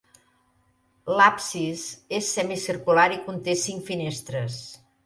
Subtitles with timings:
[1.19, 1.83] L'absis
[2.21, 4.63] és semicircular i conté cinc finestres.